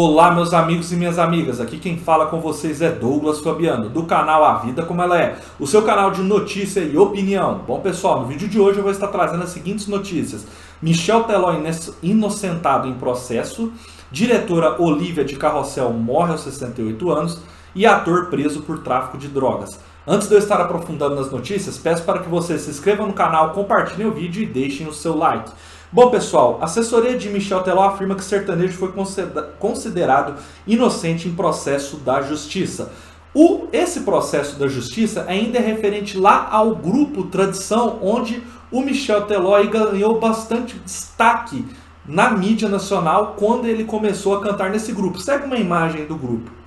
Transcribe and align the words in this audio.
Olá, 0.00 0.30
meus 0.30 0.54
amigos 0.54 0.92
e 0.92 0.96
minhas 0.96 1.18
amigas. 1.18 1.60
Aqui 1.60 1.76
quem 1.76 1.98
fala 1.98 2.26
com 2.26 2.40
vocês 2.40 2.80
é 2.80 2.88
Douglas 2.88 3.40
Fabiano, 3.40 3.88
do 3.88 4.04
canal 4.04 4.44
A 4.44 4.58
Vida 4.58 4.84
Como 4.84 5.02
Ela 5.02 5.20
É, 5.20 5.38
o 5.58 5.66
seu 5.66 5.82
canal 5.82 6.12
de 6.12 6.22
notícia 6.22 6.78
e 6.78 6.96
opinião. 6.96 7.64
Bom, 7.66 7.80
pessoal, 7.80 8.20
no 8.20 8.26
vídeo 8.28 8.46
de 8.46 8.60
hoje 8.60 8.78
eu 8.78 8.84
vou 8.84 8.92
estar 8.92 9.08
trazendo 9.08 9.42
as 9.42 9.50
seguintes 9.50 9.88
notícias: 9.88 10.46
Michel 10.80 11.24
Teló 11.24 11.52
inocentado 12.00 12.86
em 12.86 12.94
processo, 12.94 13.72
diretora 14.08 14.80
Olivia 14.80 15.24
de 15.24 15.34
Carrossel 15.34 15.92
morre 15.92 16.30
aos 16.30 16.42
68 16.42 17.10
anos 17.10 17.42
e 17.74 17.84
ator 17.84 18.26
preso 18.26 18.62
por 18.62 18.78
tráfico 18.84 19.18
de 19.18 19.26
drogas. 19.26 19.80
Antes 20.06 20.28
de 20.28 20.34
eu 20.34 20.38
estar 20.38 20.60
aprofundando 20.60 21.16
nas 21.16 21.30
notícias, 21.30 21.76
peço 21.76 22.04
para 22.04 22.20
que 22.20 22.28
você 22.28 22.56
se 22.56 22.70
inscreva 22.70 23.04
no 23.04 23.12
canal, 23.12 23.50
compartilhem 23.50 24.06
o 24.06 24.12
vídeo 24.12 24.44
e 24.44 24.46
deixem 24.46 24.86
o 24.86 24.92
seu 24.92 25.16
like. 25.16 25.50
Bom, 25.90 26.10
pessoal, 26.10 26.58
a 26.60 26.66
assessoria 26.66 27.16
de 27.16 27.30
Michel 27.30 27.62
Teló 27.62 27.82
afirma 27.82 28.14
que 28.14 28.22
sertanejo 28.22 28.76
foi 28.76 28.92
considerado 29.58 30.34
inocente 30.66 31.26
em 31.26 31.34
processo 31.34 31.96
da 31.96 32.20
justiça. 32.20 32.92
O, 33.32 33.68
esse 33.72 34.00
processo 34.00 34.58
da 34.58 34.68
justiça 34.68 35.24
ainda 35.26 35.56
é 35.56 35.62
referente 35.62 36.18
lá 36.18 36.46
ao 36.50 36.74
grupo 36.74 37.24
Tradição, 37.24 37.98
onde 38.02 38.42
o 38.70 38.82
Michel 38.82 39.22
Teló 39.22 39.62
ganhou 39.64 40.20
bastante 40.20 40.78
destaque 40.78 41.64
na 42.06 42.30
mídia 42.32 42.68
nacional 42.68 43.34
quando 43.38 43.66
ele 43.66 43.84
começou 43.84 44.36
a 44.36 44.42
cantar 44.42 44.68
nesse 44.68 44.92
grupo. 44.92 45.18
Segue 45.18 45.46
uma 45.46 45.56
imagem 45.56 46.04
do 46.04 46.16
grupo. 46.16 46.57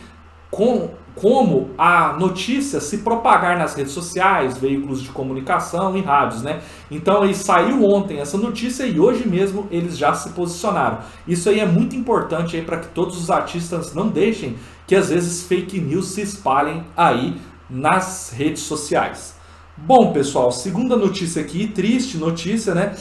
com, 0.51 0.91
como 1.15 1.71
a 1.79 2.15
notícia 2.19 2.81
se 2.81 2.99
propagar 2.99 3.59
nas 3.59 3.75
redes 3.75 3.93
sociais, 3.93 4.59
veículos 4.59 5.03
de 5.03 5.09
comunicação 5.09 5.97
e 5.97 6.03
rádios, 6.03 6.43
né? 6.43 6.61
Então 6.91 7.23
aí 7.23 7.35
saiu 7.35 7.83
ontem 7.85 8.19
essa 8.19 8.37
notícia 8.37 8.85
e 8.85 9.01
hoje 9.01 9.27
mesmo 9.27 9.67
eles 9.71 9.97
já 9.97 10.13
se 10.13 10.31
posicionaram. 10.31 10.99
Isso 11.27 11.49
aí 11.49 11.61
é 11.61 11.67
muito 11.67 11.97
importante 11.97 12.57
aí 12.57 12.63
para 12.63 12.79
que 12.79 12.89
todos 12.89 13.19
os 13.19 13.31
artistas 13.31 13.95
não 13.95 14.09
deixem 14.09 14.57
que 14.87 14.95
às 14.95 15.09
vezes 15.09 15.45
fake 15.45 15.81
news 15.81 16.09
se 16.09 16.21
espalhem 16.21 16.85
aí 16.97 17.37
nas 17.71 18.33
redes 18.35 18.63
sociais. 18.63 19.38
Bom, 19.87 20.13
pessoal, 20.13 20.51
segunda 20.51 20.97
notícia 20.97 21.41
aqui, 21.41 21.67
triste 21.67 22.19
notícia, 22.19 22.75
né? 22.75 22.97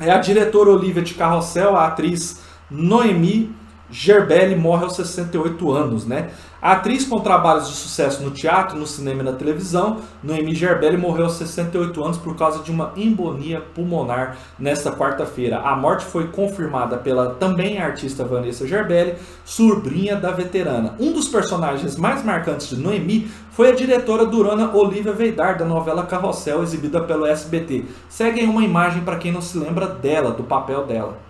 É 0.00 0.10
a 0.10 0.18
diretora 0.18 0.70
Olivia 0.70 1.02
de 1.02 1.14
Carrossel, 1.14 1.76
a 1.76 1.86
atriz 1.86 2.40
Noemi 2.70 3.54
Gerbelli 3.90 4.54
morre 4.54 4.84
aos 4.84 4.96
68 4.96 5.72
anos, 5.72 6.06
né? 6.06 6.30
A 6.60 6.72
atriz 6.72 7.04
com 7.04 7.20
trabalhos 7.20 7.68
de 7.68 7.74
sucesso 7.74 8.22
no 8.22 8.32
teatro, 8.32 8.76
no 8.76 8.86
cinema 8.86 9.22
e 9.22 9.24
na 9.24 9.32
televisão, 9.32 9.98
Noemi 10.22 10.54
Gerbelli 10.54 10.96
morreu 10.96 11.26
aos 11.26 11.34
68 11.34 12.04
anos 12.04 12.18
por 12.18 12.36
causa 12.36 12.64
de 12.64 12.72
uma 12.72 12.92
embolia 12.96 13.60
pulmonar 13.60 14.36
nesta 14.58 14.90
quarta-feira. 14.90 15.60
A 15.60 15.76
morte 15.76 16.04
foi 16.04 16.26
confirmada 16.28 16.96
pela 16.96 17.34
também 17.34 17.78
artista 17.78 18.24
Vanessa 18.24 18.66
Gerbelli, 18.66 19.14
sobrinha 19.44 20.16
da 20.16 20.32
veterana. 20.32 20.96
Um 20.98 21.12
dos 21.12 21.28
personagens 21.28 21.96
mais 21.96 22.24
marcantes 22.24 22.70
de 22.70 22.76
Noemi 22.76 23.30
foi 23.52 23.70
a 23.70 23.74
diretora 23.74 24.26
Durana 24.26 24.74
Olivia 24.74 25.12
Veidar, 25.12 25.56
da 25.56 25.64
novela 25.64 26.06
Carrossel, 26.06 26.62
exibida 26.62 27.00
pelo 27.00 27.24
SBT. 27.24 27.84
Segue 28.08 28.42
uma 28.42 28.64
imagem 28.64 29.02
para 29.02 29.16
quem 29.16 29.30
não 29.30 29.40
se 29.40 29.56
lembra 29.56 29.86
dela, 29.86 30.32
do 30.32 30.42
papel 30.42 30.84
dela. 30.84 31.27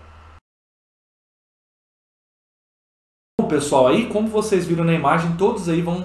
Pessoal, 3.49 3.89
aí 3.89 4.07
como 4.07 4.29
vocês 4.29 4.67
viram 4.67 4.85
na 4.85 4.95
imagem, 4.95 5.33
todos 5.37 5.69
aí 5.69 5.83
vão 5.83 6.05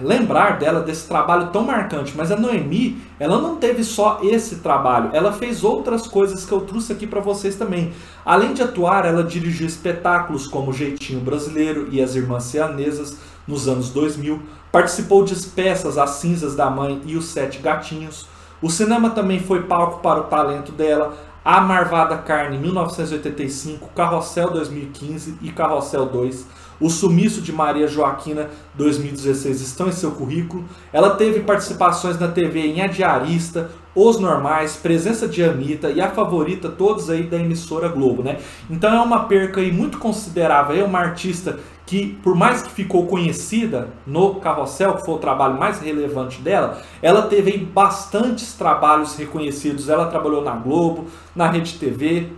lembrar 0.00 0.58
dela 0.58 0.80
desse 0.80 1.06
trabalho 1.08 1.48
tão 1.48 1.62
marcante, 1.62 2.12
mas 2.16 2.30
a 2.30 2.36
Noemi, 2.36 2.98
ela 3.18 3.40
não 3.40 3.56
teve 3.56 3.82
só 3.82 4.20
esse 4.22 4.56
trabalho, 4.56 5.10
ela 5.12 5.32
fez 5.32 5.64
outras 5.64 6.06
coisas 6.06 6.44
que 6.44 6.52
eu 6.52 6.60
trouxe 6.60 6.92
aqui 6.92 7.06
para 7.06 7.20
vocês 7.20 7.56
também. 7.56 7.92
Além 8.24 8.52
de 8.52 8.62
atuar, 8.62 9.04
ela 9.04 9.22
dirigiu 9.22 9.66
espetáculos 9.66 10.46
como 10.46 10.72
Jeitinho 10.72 11.20
Brasileiro 11.20 11.88
e 11.90 12.02
As 12.02 12.14
Irmãs 12.14 12.44
Cianesas 12.44 13.18
nos 13.46 13.68
anos 13.68 13.90
2000, 13.90 14.40
participou 14.72 15.24
de 15.24 15.34
peças 15.46 15.96
As 15.96 16.10
Cinzas 16.10 16.54
da 16.54 16.68
Mãe 16.68 17.00
e 17.06 17.16
Os 17.16 17.26
Sete 17.26 17.60
Gatinhos. 17.60 18.26
O 18.60 18.68
cinema 18.70 19.10
também 19.10 19.40
foi 19.40 19.62
palco 19.62 20.00
para 20.00 20.20
o 20.20 20.24
talento 20.24 20.72
dela, 20.72 21.16
A 21.44 21.60
Marvada 21.60 22.18
Carne 22.18 22.58
1985, 22.58 23.90
Carrossel 23.94 24.50
2015 24.50 25.38
e 25.40 25.52
Carrossel 25.52 26.06
2. 26.06 26.46
O 26.80 26.90
Sumiço 26.90 27.40
de 27.40 27.52
Maria 27.52 27.88
Joaquina 27.88 28.50
2016 28.74 29.60
estão 29.60 29.88
em 29.88 29.92
seu 29.92 30.12
currículo. 30.12 30.64
Ela 30.92 31.10
teve 31.10 31.40
participações 31.40 32.18
na 32.18 32.28
TV 32.28 32.60
em 32.60 32.82
A 32.82 32.86
Diarista, 32.86 33.70
Os 33.94 34.18
Normais, 34.18 34.76
Presença 34.76 35.26
de 35.26 35.42
Anitta 35.42 35.90
e 35.90 36.00
a 36.00 36.10
favorita, 36.10 36.68
todos 36.68 37.08
aí 37.08 37.22
da 37.22 37.38
emissora 37.38 37.88
Globo, 37.88 38.22
né? 38.22 38.38
Então 38.68 38.94
é 38.94 39.00
uma 39.00 39.24
perca 39.24 39.60
aí 39.60 39.72
muito 39.72 39.98
considerável. 39.98 40.76
É 40.76 40.84
uma 40.84 40.98
artista 40.98 41.58
que, 41.86 42.18
por 42.22 42.34
mais 42.34 42.62
que 42.62 42.70
ficou 42.70 43.06
conhecida 43.06 43.88
no 44.06 44.34
Carrossel, 44.34 44.94
que 44.94 45.04
foi 45.04 45.14
o 45.14 45.18
trabalho 45.18 45.58
mais 45.58 45.78
relevante 45.78 46.42
dela, 46.42 46.82
ela 47.00 47.22
teve 47.22 47.56
bastantes 47.56 48.54
trabalhos 48.54 49.16
reconhecidos. 49.16 49.88
Ela 49.88 50.06
trabalhou 50.06 50.42
na 50.42 50.56
Globo, 50.56 51.06
na 51.34 51.48
Rede 51.48 51.74
TV, 51.78 52.28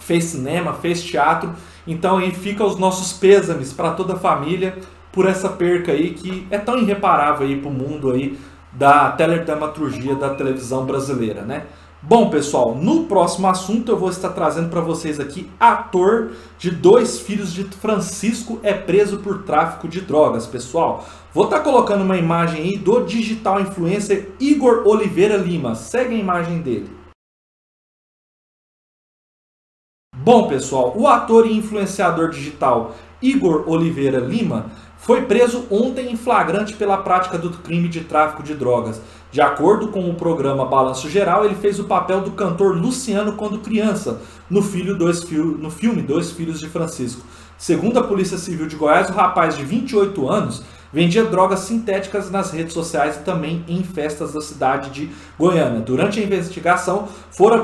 fez 0.00 0.24
cinema, 0.24 0.72
fez 0.72 1.02
teatro. 1.02 1.52
Então 1.88 2.18
aí 2.18 2.30
fica 2.30 2.62
os 2.64 2.78
nossos 2.78 3.14
pêsames 3.14 3.72
para 3.72 3.92
toda 3.92 4.12
a 4.12 4.18
família 4.18 4.76
por 5.10 5.26
essa 5.26 5.48
perca 5.48 5.90
aí 5.90 6.10
que 6.10 6.46
é 6.50 6.58
tão 6.58 6.78
irreparável 6.78 7.46
aí 7.46 7.56
para 7.56 7.70
o 7.70 7.72
mundo 7.72 8.12
aí 8.12 8.38
da 8.70 9.10
teledramaturgia 9.12 10.14
da 10.14 10.34
televisão 10.34 10.84
brasileira, 10.84 11.42
né? 11.42 11.64
Bom, 12.00 12.30
pessoal, 12.30 12.76
no 12.76 13.04
próximo 13.04 13.48
assunto 13.48 13.90
eu 13.90 13.96
vou 13.96 14.10
estar 14.10 14.28
trazendo 14.28 14.68
para 14.68 14.80
vocês 14.80 15.18
aqui 15.18 15.50
ator 15.58 16.30
de 16.56 16.70
dois 16.70 17.18
filhos 17.18 17.52
de 17.52 17.64
Francisco 17.64 18.60
é 18.62 18.72
preso 18.72 19.18
por 19.18 19.42
tráfico 19.42 19.88
de 19.88 20.02
drogas, 20.02 20.46
pessoal. 20.46 21.04
Vou 21.34 21.44
estar 21.44 21.60
colocando 21.60 22.04
uma 22.04 22.16
imagem 22.16 22.62
aí 22.62 22.76
do 22.76 23.00
digital 23.00 23.60
influencer 23.60 24.28
Igor 24.38 24.86
Oliveira 24.86 25.36
Lima. 25.36 25.74
Segue 25.74 26.14
a 26.14 26.18
imagem 26.18 26.60
dele. 26.60 26.97
Bom, 30.28 30.46
pessoal, 30.46 30.92
o 30.94 31.08
ator 31.08 31.46
e 31.46 31.56
influenciador 31.56 32.28
digital 32.28 32.94
Igor 33.22 33.64
Oliveira 33.66 34.18
Lima 34.18 34.66
foi 34.98 35.22
preso 35.22 35.64
ontem 35.70 36.12
em 36.12 36.16
flagrante 36.18 36.74
pela 36.74 36.98
prática 36.98 37.38
do 37.38 37.48
crime 37.48 37.88
de 37.88 38.00
tráfico 38.00 38.42
de 38.42 38.52
drogas. 38.52 39.00
De 39.32 39.40
acordo 39.40 39.88
com 39.88 40.06
o 40.06 40.14
programa 40.16 40.66
Balanço 40.66 41.08
Geral, 41.08 41.46
ele 41.46 41.54
fez 41.54 41.80
o 41.80 41.84
papel 41.84 42.20
do 42.20 42.32
cantor 42.32 42.76
Luciano 42.76 43.36
quando 43.36 43.60
criança, 43.60 44.20
no, 44.50 44.60
filho 44.60 44.98
dois 44.98 45.24
no 45.30 45.70
filme 45.70 46.02
Dois 46.02 46.30
Filhos 46.30 46.60
de 46.60 46.68
Francisco. 46.68 47.24
Segundo 47.56 47.98
a 47.98 48.04
Polícia 48.04 48.36
Civil 48.36 48.66
de 48.66 48.76
Goiás, 48.76 49.08
o 49.08 49.14
rapaz 49.14 49.56
de 49.56 49.64
28 49.64 50.28
anos 50.28 50.62
vendia 50.92 51.24
drogas 51.24 51.60
sintéticas 51.60 52.30
nas 52.30 52.50
redes 52.50 52.72
sociais 52.72 53.16
e 53.16 53.20
também 53.20 53.64
em 53.68 53.82
festas 53.82 54.32
da 54.32 54.40
cidade 54.40 54.90
de 54.90 55.10
Goiânia. 55.38 55.80
Durante 55.80 56.20
a 56.20 56.22
investigação, 56.22 57.08
foram 57.30 57.62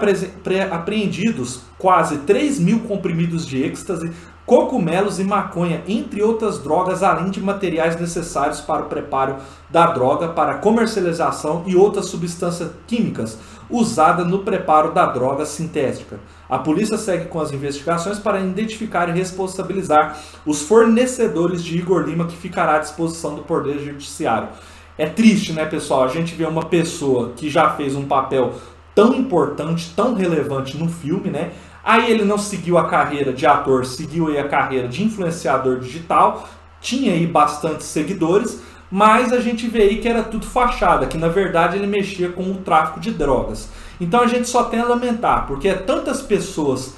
apreendidos 0.71 1.61
quase 1.79 2.19
3 2.19 2.59
mil 2.59 2.81
comprimidos 2.81 3.47
de 3.47 3.63
êxtase, 3.63 4.11
cogumelos 4.47 5.19
e 5.19 5.25
maconha, 5.25 5.83
entre 5.89 6.23
outras 6.23 6.59
drogas, 6.59 7.03
além 7.03 7.31
de 7.31 7.41
materiais 7.41 7.99
necessários 7.99 8.61
para 8.61 8.83
o 8.83 8.89
preparo 8.89 9.37
da 9.71 9.87
droga, 9.87 10.29
para 10.29 10.55
comercialização 10.55 11.63
e 11.67 11.75
outras 11.75 12.07
substâncias 12.07 12.71
químicas 12.87 13.39
usada 13.71 14.25
no 14.25 14.41
preparo 14.41 14.93
da 14.93 15.07
droga 15.07 15.47
sintética. 15.47 16.19
A 16.49 16.59
polícia 16.59 16.99
segue 16.99 17.27
com 17.27 17.41
as 17.41 17.53
investigações 17.53 18.19
para 18.19 18.41
identificar 18.41 19.09
e 19.09 19.13
responsabilizar 19.13 20.19
os 20.45 20.63
fornecedores 20.63 21.65
de 21.65 21.79
Igor 21.79 22.03
Lima 22.03 22.27
que 22.27 22.37
ficará 22.37 22.77
à 22.77 22.79
disposição 22.79 23.35
do 23.35 23.43
Poder 23.43 23.79
Judiciário. 23.79 24.49
É 24.97 25.07
triste, 25.07 25.53
né, 25.53 25.65
pessoal? 25.65 26.05
A 26.05 26.09
gente 26.09 26.35
vê 26.35 26.45
uma 26.45 26.67
pessoa 26.67 27.33
que 27.35 27.49
já 27.51 27.71
fez 27.71 27.97
um 27.97 28.05
papel 28.05 28.55
tão 28.95 29.13
importante, 29.15 29.93
tão 29.97 30.15
relevante 30.15 30.77
no 30.77 30.89
filme, 30.89 31.31
né? 31.31 31.53
Aí 31.85 32.11
ele 32.11 32.25
não 32.25 32.39
seguiu 32.39 32.79
a 32.79 32.89
carreira 32.89 33.33
de 33.33 33.47
ator, 33.47 33.85
seguiu 33.85 34.29
aí 34.29 34.39
a 34.39 34.49
carreira 34.49 34.89
de 34.89 35.05
influenciador 35.05 35.81
digital, 35.81 36.49
tinha 36.81 37.13
aí 37.13 37.27
bastantes 37.27 37.87
seguidores, 37.87 38.63
mas 38.91 39.33
a 39.33 39.41
gente 39.41 39.69
vê 39.69 39.83
aí 39.83 39.97
que 39.99 40.09
era 40.09 40.23
tudo 40.23 40.47
fachada, 40.47 41.07
que 41.07 41.19
na 41.19 41.29
verdade 41.29 41.77
ele 41.77 41.87
mexia 41.87 42.31
com 42.31 42.43
o 42.51 42.55
tráfico 42.57 43.01
de 43.01 43.11
drogas. 43.11 43.69
Então 44.01 44.21
a 44.21 44.27
gente 44.27 44.49
só 44.49 44.65
tem 44.65 44.81
a 44.81 44.85
lamentar, 44.85 45.47
porque 45.47 45.69
é 45.69 45.75
tantas 45.75 46.23
pessoas, 46.23 46.95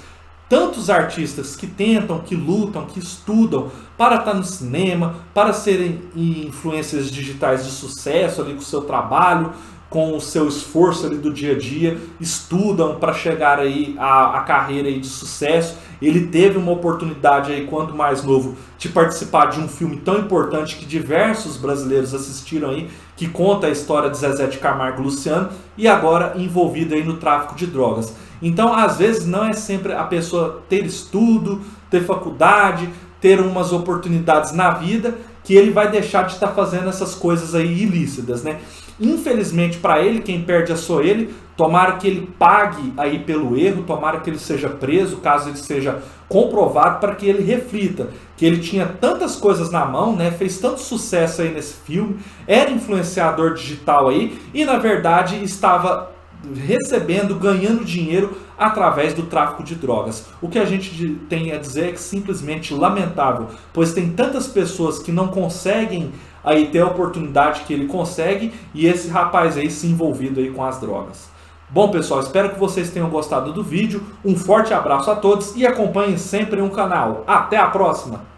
tantos 0.47 0.89
artistas 0.89 1.55
que 1.55 1.67
tentam, 1.67 2.19
que 2.19 2.35
lutam, 2.35 2.85
que 2.85 2.99
estudam 2.99 3.69
para 3.97 4.17
estar 4.17 4.33
no 4.33 4.43
cinema, 4.43 5.15
para 5.33 5.51
serem 5.51 6.01
influências 6.15 7.11
digitais 7.11 7.65
de 7.65 7.71
sucesso 7.71 8.41
ali 8.41 8.53
com 8.53 8.61
o 8.61 8.63
seu 8.63 8.81
trabalho, 8.81 9.51
com 9.89 10.15
o 10.15 10.21
seu 10.21 10.47
esforço 10.47 11.05
ali 11.05 11.17
do 11.17 11.31
dia 11.31 11.53
a 11.53 11.57
dia, 11.57 11.97
estudam 12.19 12.95
para 12.95 13.13
chegar 13.13 13.59
aí 13.59 13.95
à, 13.97 14.39
à 14.39 14.41
carreira 14.41 14.87
aí 14.87 14.99
de 14.99 15.07
sucesso. 15.07 15.77
Ele 16.01 16.27
teve 16.27 16.57
uma 16.57 16.71
oportunidade 16.71 17.51
aí, 17.51 17.65
quando 17.65 17.95
mais 17.95 18.21
novo, 18.23 18.55
de 18.77 18.89
participar 18.89 19.47
de 19.47 19.59
um 19.59 19.67
filme 19.67 19.97
tão 19.97 20.19
importante 20.19 20.75
que 20.75 20.85
diversos 20.85 21.57
brasileiros 21.57 22.13
assistiram 22.13 22.69
aí, 22.69 22.89
que 23.15 23.27
conta 23.27 23.67
a 23.67 23.69
história 23.71 24.09
de 24.09 24.17
Zezé 24.17 24.45
de 24.47 24.57
Camargo 24.57 25.01
Luciano, 25.01 25.49
e 25.77 25.87
agora 25.87 26.33
envolvido 26.35 26.93
aí 26.93 27.03
no 27.03 27.17
tráfico 27.17 27.55
de 27.55 27.65
drogas. 27.65 28.13
Então, 28.41 28.73
às 28.73 28.97
vezes, 28.97 29.25
não 29.25 29.45
é 29.45 29.53
sempre 29.53 29.93
a 29.93 30.03
pessoa 30.03 30.61
ter 30.69 30.85
estudo, 30.85 31.61
ter 31.89 32.03
faculdade, 32.03 32.87
ter 33.19 33.39
umas 33.39 33.71
oportunidades 33.73 34.51
na 34.51 34.71
vida, 34.71 35.17
que 35.43 35.55
ele 35.55 35.71
vai 35.71 35.89
deixar 35.89 36.23
de 36.23 36.33
estar 36.33 36.49
fazendo 36.49 36.89
essas 36.89 37.15
coisas 37.15 37.55
aí 37.55 37.81
ilícitas, 37.81 38.43
né? 38.43 38.59
Infelizmente 38.99 39.77
para 39.77 40.01
ele, 40.01 40.21
quem 40.21 40.41
perde 40.41 40.71
é 40.71 40.75
só 40.75 41.01
ele. 41.01 41.33
Tomara 41.55 41.93
que 41.93 42.07
ele 42.07 42.29
pague 42.37 42.93
aí 42.95 43.19
pelo 43.19 43.57
erro, 43.57 43.83
tomara 43.83 44.19
que 44.19 44.29
ele 44.29 44.37
seja 44.37 44.69
preso, 44.69 45.17
caso 45.17 45.49
ele 45.49 45.57
seja 45.57 46.03
comprovado, 46.29 46.99
para 46.99 47.15
que 47.15 47.27
ele 47.27 47.41
reflita 47.41 48.09
que 48.35 48.45
ele 48.45 48.59
tinha 48.59 48.85
tantas 48.85 49.35
coisas 49.35 49.71
na 49.71 49.83
mão, 49.83 50.15
né? 50.15 50.29
Fez 50.29 50.59
tanto 50.59 50.79
sucesso 50.79 51.41
aí 51.41 51.51
nesse 51.51 51.73
filme, 51.73 52.19
era 52.45 52.69
influenciador 52.69 53.55
digital 53.55 54.09
aí 54.09 54.39
e 54.53 54.63
na 54.63 54.77
verdade 54.77 55.43
estava 55.43 56.11
recebendo, 56.55 57.33
ganhando 57.35 57.83
dinheiro 57.83 58.37
através 58.57 59.13
do 59.13 59.23
tráfico 59.23 59.63
de 59.63 59.73
drogas. 59.75 60.27
O 60.41 60.47
que 60.47 60.59
a 60.59 60.65
gente 60.65 61.19
tem 61.27 61.51
a 61.51 61.57
dizer 61.57 61.89
é 61.89 61.91
que 61.91 61.99
simplesmente 61.99 62.73
lamentável, 62.73 63.47
pois 63.73 63.93
tem 63.93 64.11
tantas 64.11 64.47
pessoas 64.47 64.99
que 64.99 65.11
não 65.11 65.27
conseguem 65.27 66.11
aí 66.47 66.67
ter 66.67 66.79
a 66.79 66.87
oportunidade 66.87 67.61
que 67.61 67.73
ele 67.73 67.87
consegue 67.87 68.53
e 68.73 68.87
esse 68.87 69.09
rapaz 69.09 69.57
aí 69.57 69.69
se 69.69 69.85
envolvido 69.85 70.39
aí 70.39 70.49
com 70.49 70.63
as 70.63 70.79
drogas. 70.79 71.29
Bom 71.69 71.91
pessoal, 71.91 72.21
espero 72.21 72.51
que 72.51 72.59
vocês 72.59 72.89
tenham 72.89 73.09
gostado 73.09 73.51
do 73.51 73.61
vídeo. 73.61 74.01
Um 74.23 74.37
forte 74.37 74.73
abraço 74.73 75.11
a 75.11 75.15
todos 75.17 75.53
e 75.57 75.67
acompanhem 75.67 76.17
sempre 76.17 76.61
o 76.61 76.69
canal. 76.69 77.25
Até 77.27 77.57
a 77.57 77.67
próxima! 77.67 78.36